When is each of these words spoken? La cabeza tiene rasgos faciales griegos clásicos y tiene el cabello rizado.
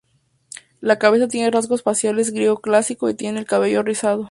La 0.79 0.97
cabeza 0.97 1.27
tiene 1.27 1.51
rasgos 1.51 1.83
faciales 1.83 2.31
griegos 2.31 2.59
clásicos 2.61 3.11
y 3.11 3.13
tiene 3.13 3.37
el 3.37 3.45
cabello 3.45 3.83
rizado. 3.83 4.19